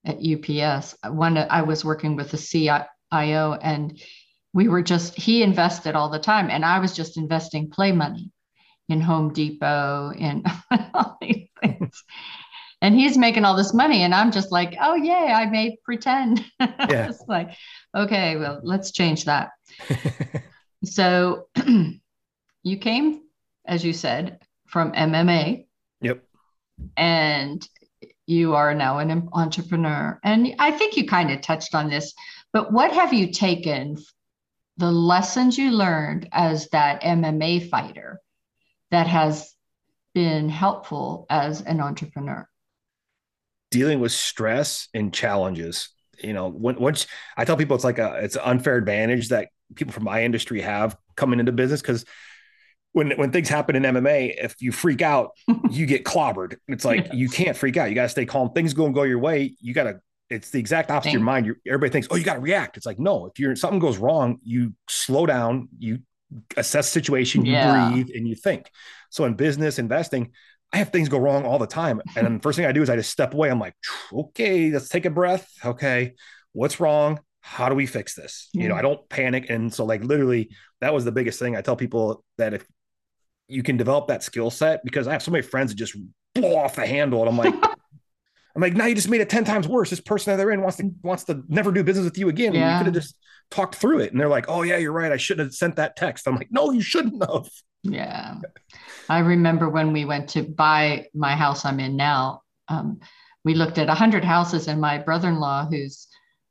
[0.04, 4.00] at UPS, One, I was working with the CIO and
[4.54, 8.30] we were just, he invested all the time and I was just investing play money
[8.88, 10.46] in Home Depot and
[10.94, 12.02] all these things.
[12.80, 16.44] And he's making all this money and i'm just like oh yay i may pretend.
[16.60, 17.08] Yeah.
[17.08, 17.50] it's like
[17.94, 19.50] okay well let's change that.
[20.84, 21.48] So
[22.62, 23.22] you came
[23.66, 25.66] as you said from mma
[26.00, 26.22] yep.
[26.96, 27.68] And
[28.28, 30.20] you are now an entrepreneur.
[30.22, 32.12] And I think you kind of touched on this,
[32.52, 33.96] but what have you taken
[34.76, 38.20] the lessons you learned as that MMA fighter
[38.90, 39.54] that has
[40.14, 42.46] been helpful as an entrepreneur?
[43.70, 45.88] Dealing with stress and challenges.
[46.22, 49.92] You know, once I tell people it's like a it's an unfair advantage that people
[49.92, 52.04] from my industry have coming into business because
[52.92, 55.30] when when things happen in MMA, if you freak out,
[55.70, 56.56] you get clobbered.
[56.68, 57.88] It's like you can't freak out.
[57.88, 58.50] You got to stay calm.
[58.50, 59.54] Things go and go your way.
[59.60, 60.00] You got to.
[60.30, 61.46] It's the exact opposite of your mind.
[61.46, 62.76] You're, everybody thinks, oh, you got to react.
[62.76, 63.26] It's like no.
[63.26, 65.68] If you're something goes wrong, you slow down.
[65.78, 66.00] You
[66.56, 67.44] assess the situation.
[67.44, 67.90] You yeah.
[67.90, 68.70] breathe and you think.
[69.10, 70.32] So in business investing,
[70.72, 72.90] I have things go wrong all the time, and the first thing I do is
[72.90, 73.50] I just step away.
[73.50, 73.74] I'm like,
[74.12, 75.50] okay, let's take a breath.
[75.64, 76.14] Okay,
[76.52, 77.20] what's wrong?
[77.40, 78.50] How do we fix this?
[78.52, 80.50] You know, I don't panic, and so like literally,
[80.82, 81.56] that was the biggest thing.
[81.56, 82.66] I tell people that if
[83.48, 85.96] you can develop that skill set because I have so many friends that just
[86.34, 87.20] blow off the handle.
[87.20, 87.54] And I'm like,
[88.54, 89.90] I'm like, now you just made it 10 times worse.
[89.90, 92.54] This person that they're in wants to wants to never do business with you again.
[92.54, 92.72] Yeah.
[92.72, 93.16] You could have just
[93.50, 94.12] talked through it.
[94.12, 95.12] And they're like, oh yeah, you're right.
[95.12, 96.28] I shouldn't have sent that text.
[96.28, 97.48] I'm like, no, you shouldn't have.
[97.82, 98.34] Yeah.
[99.08, 102.42] I remember when we went to buy my house I'm in now.
[102.68, 103.00] Um,
[103.44, 106.08] we looked at a hundred houses and my brother-in-law, who's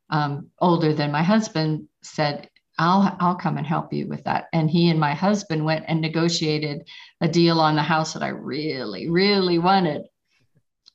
[0.10, 4.48] um, older than my husband, said, I'll I'll come and help you with that.
[4.54, 6.88] And he and my husband went and negotiated
[7.22, 10.04] a deal on the house that I really, really wanted.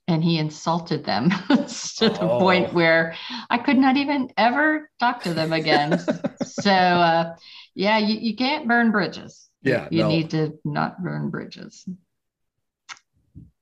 [0.09, 2.39] And he insulted them to the oh.
[2.41, 3.15] point where
[3.51, 5.99] I could not even ever talk to them again.
[6.45, 7.37] so uh,
[7.75, 9.49] yeah, you, you can't burn bridges.
[9.63, 9.89] Yeah.
[9.91, 10.09] You, no.
[10.09, 11.89] need to not burn bridges.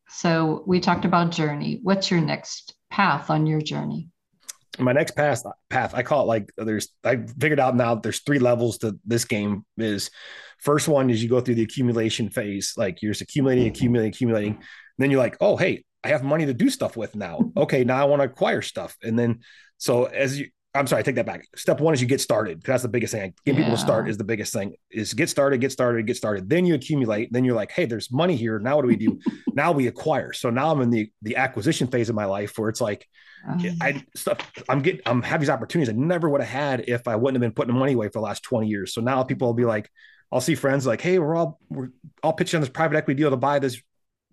[0.09, 1.78] So we talked about journey.
[1.83, 4.09] What's your next path on your journey?
[4.78, 8.38] My next path path i call it like there's i figured out now there's three
[8.38, 10.11] levels to this game is
[10.59, 13.74] first one is you go through the accumulation phase like you're just accumulating mm-hmm.
[13.74, 14.64] accumulating accumulating and
[14.98, 18.00] then you're like oh hey i have money to do stuff with now okay now
[18.00, 19.40] i want to acquire stuff and then
[19.78, 21.48] so as you I'm sorry, I take that back.
[21.56, 22.62] Step one is you get started.
[22.62, 23.35] That's the biggest thing.
[23.44, 23.66] Getting yeah.
[23.66, 24.74] people to start is the biggest thing.
[24.90, 26.48] Is get started, get started, get started.
[26.48, 27.33] Then you accumulate.
[27.33, 28.61] Then you're like, hey, there's money here.
[28.61, 29.18] Now what do we do?
[29.52, 30.33] now we acquire.
[30.33, 33.04] So now I'm in the the acquisition phase of my life where it's like,
[33.81, 34.07] I um.
[34.14, 34.53] stuff.
[34.68, 35.00] I'm getting.
[35.07, 37.72] I'm having these opportunities I never would have had if I wouldn't have been putting
[37.72, 38.94] the money away for the last 20 years.
[38.94, 39.90] So now people will be like,
[40.33, 41.90] I'll see friends like, hey, we're all we're
[42.22, 43.81] all pitching on this private equity deal to buy this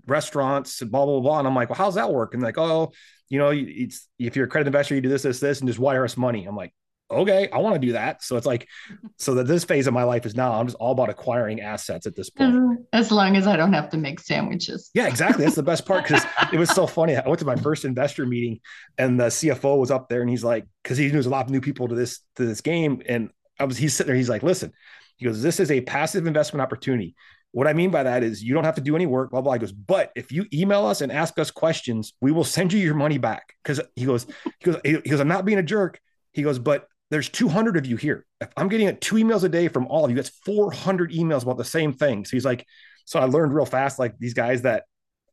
[0.05, 1.39] restaurants and blah blah blah.
[1.39, 2.33] And I'm like, well, how's that work?
[2.33, 2.91] And like, oh,
[3.29, 5.79] you know, it's if you're a credit investor, you do this, this, this, and just
[5.79, 6.45] wire us money.
[6.45, 6.73] I'm like,
[7.09, 8.23] okay, I want to do that.
[8.23, 8.67] So it's like,
[9.17, 12.05] so that this phase of my life is now, I'm just all about acquiring assets
[12.05, 12.53] at this point.
[12.53, 12.81] Mm-hmm.
[12.93, 14.89] As long as I don't have to make sandwiches.
[14.93, 15.43] Yeah, exactly.
[15.43, 17.15] That's the best part because it was so funny.
[17.15, 18.59] I went to my first investor meeting
[18.97, 21.51] and the CFO was up there and he's like, because he knows a lot of
[21.51, 24.15] new people to this to this game, and I was he's sitting there.
[24.15, 24.71] He's like, listen,
[25.17, 27.15] he goes, this is a passive investment opportunity.
[27.51, 29.53] What I mean by that is you don't have to do any work, blah, blah.
[29.53, 32.79] He goes, but if you email us and ask us questions, we will send you
[32.79, 33.53] your money back.
[33.63, 34.27] Cause he goes,
[34.59, 35.99] he goes, he goes, I'm not being a jerk.
[36.33, 38.25] He goes, but there's 200 of you here.
[38.41, 41.57] If I'm getting two emails a day from all of you, that's 400 emails about
[41.57, 42.25] the same thing.
[42.25, 42.65] So he's like,
[43.05, 44.83] so I learned real fast, like these guys that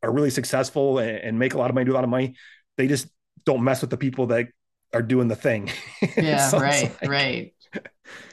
[0.02, 2.36] are really successful and, and make a lot of money, do a lot of money.
[2.76, 3.08] They just
[3.44, 4.48] don't mess with the people that
[4.92, 5.70] are doing the thing.
[6.16, 7.54] Yeah, so right, like, right.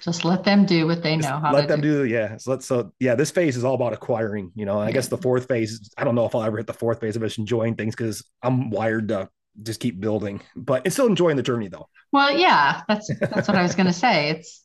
[0.01, 2.04] Just let them do what they know how let them do.
[2.04, 2.06] do.
[2.06, 2.38] Yeah.
[2.38, 4.91] So let's, so yeah, this phase is all about acquiring, you know, I yeah.
[4.91, 7.23] guess the fourth phase, I don't know if I'll ever hit the fourth phase of
[7.23, 9.30] just enjoying things because I'm wired to
[9.61, 11.87] just keep building, but it's still enjoying the journey though.
[12.11, 14.29] Well, yeah, that's, that's what I was going to say.
[14.29, 14.63] It's,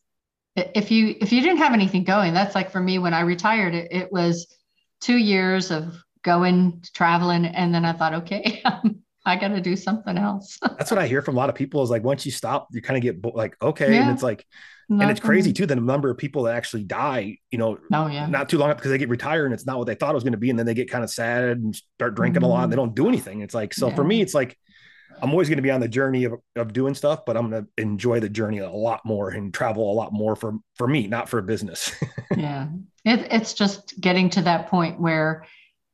[0.56, 3.74] if you, if you didn't have anything going, that's like for me, when I retired,
[3.74, 4.46] it, it was
[5.00, 7.46] two years of going, traveling.
[7.46, 8.62] And then I thought, okay,
[9.26, 10.58] I got to do something else.
[10.78, 12.80] That's what I hear from a lot of people is like, once you stop, you
[12.82, 13.92] kind of get like, okay.
[13.92, 14.02] Yeah.
[14.02, 14.46] And it's like,
[14.88, 15.02] Nothing.
[15.02, 18.26] and it's crazy too, the number of people that actually die, you know, oh, yeah.
[18.26, 20.22] not too long because they get retired and it's not what they thought it was
[20.22, 20.48] going to be.
[20.50, 22.50] And then they get kind of sad and start drinking mm-hmm.
[22.50, 22.64] a lot.
[22.64, 23.40] And they don't do anything.
[23.40, 23.94] It's like, so yeah.
[23.96, 24.56] for me, it's like,
[25.22, 27.64] I'm always going to be on the journey of, of doing stuff, but I'm going
[27.64, 31.06] to enjoy the journey a lot more and travel a lot more for, for me,
[31.06, 31.92] not for business.
[32.36, 32.68] yeah.
[33.04, 35.46] It, it's just getting to that point where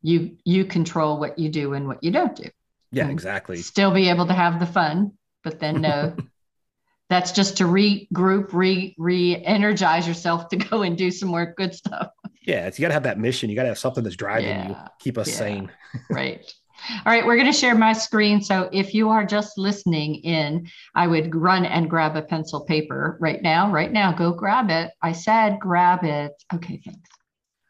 [0.03, 2.49] you, you control what you do and what you don't do.
[2.91, 3.57] Yeah, exactly.
[3.59, 5.13] Still be able to have the fun,
[5.45, 6.17] but then no.
[7.09, 12.09] that's just to regroup, re re-energize yourself to go and do some more good stuff.
[12.43, 13.51] Yeah, it's, you got to have that mission.
[13.51, 15.73] You got to have something that's driving yeah, you, keep us yeah, sane.
[16.11, 16.53] right.
[16.91, 18.43] All right, we're going to share my screen.
[18.43, 23.17] So if you are just listening in, I would run and grab a pencil paper
[23.21, 23.71] right now.
[23.71, 24.91] Right now, go grab it.
[25.01, 26.33] I said grab it.
[26.53, 27.09] Okay, thanks.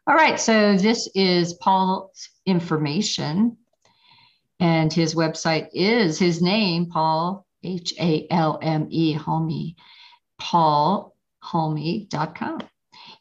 [0.07, 3.57] All right, so this is Paul's information
[4.59, 9.75] and his website is his name, Paul, H A L M E, Halme,
[10.41, 12.59] paulhalme.com.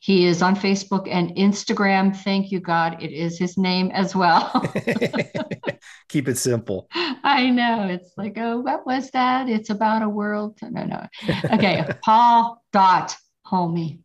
[0.02, 2.16] He is on Facebook and Instagram.
[2.16, 3.00] Thank you, God.
[3.00, 4.50] It is his name as well.
[6.08, 6.88] Keep it simple.
[7.22, 7.86] I know.
[7.86, 9.48] It's like, oh, what was that?
[9.48, 10.58] It's about a world.
[10.60, 11.06] No, no.
[11.44, 11.86] Okay.
[12.04, 13.14] Paul Dot
[13.46, 14.00] Halme.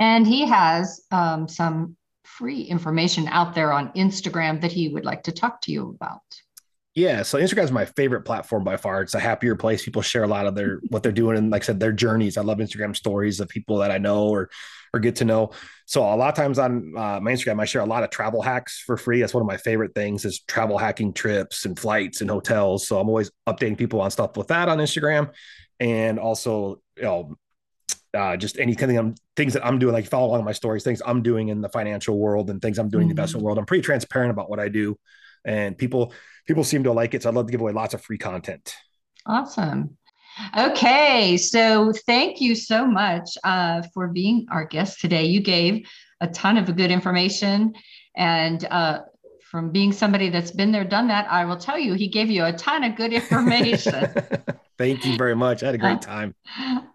[0.00, 5.22] And he has um, some free information out there on Instagram that he would like
[5.22, 6.22] to talk to you about.
[6.94, 9.02] Yeah, so Instagram is my favorite platform by far.
[9.02, 9.84] It's a happier place.
[9.84, 12.36] People share a lot of their what they're doing and like I said, their journeys.
[12.36, 14.48] I love Instagram stories of people that I know or
[14.92, 15.50] or get to know.
[15.86, 18.42] So a lot of times on uh, my Instagram, I share a lot of travel
[18.42, 19.20] hacks for free.
[19.20, 22.86] That's one of my favorite things is travel hacking trips and flights and hotels.
[22.86, 25.32] So I'm always updating people on stuff with that on Instagram,
[25.80, 27.36] and also you know
[28.14, 31.02] uh, just any kind of things that I'm doing, like follow along my stories, things
[31.04, 33.10] I'm doing in the financial world and things I'm doing mm-hmm.
[33.10, 33.46] in the investment mm.
[33.46, 33.58] world.
[33.58, 34.96] I'm pretty transparent about what I do,
[35.44, 36.12] and people
[36.46, 37.22] people seem to like it.
[37.22, 38.74] So I'd love to give away lots of free content.
[39.26, 39.96] Awesome.
[40.58, 45.24] Okay, so thank you so much uh, for being our guest today.
[45.24, 45.86] You gave
[46.20, 47.72] a ton of good information,
[48.16, 49.00] and uh,
[49.54, 52.44] from being somebody that's been there, done that, I will tell you, he gave you
[52.44, 54.12] a ton of good information.
[54.78, 55.62] Thank you very much.
[55.62, 56.34] I had a great time.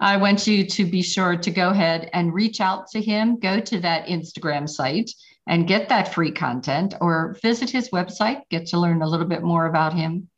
[0.01, 3.39] I want you to be sure to go ahead and reach out to him.
[3.39, 5.09] Go to that Instagram site
[5.47, 9.43] and get that free content or visit his website, get to learn a little bit
[9.43, 10.29] more about him.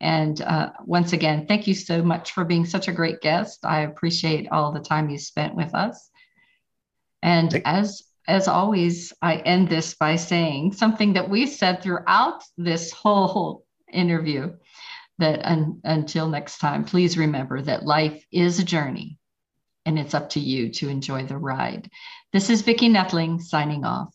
[0.00, 3.64] And uh, once again, thank you so much for being such a great guest.
[3.64, 6.10] I appreciate all the time you spent with us.
[7.22, 12.92] And as as always, I end this by saying something that we said throughout this
[12.92, 14.54] whole interview
[15.18, 19.18] that un, until next time, please remember that life is a journey
[19.84, 21.90] and it's up to you to enjoy the ride.
[22.32, 24.14] This is Vicki Noethling signing off.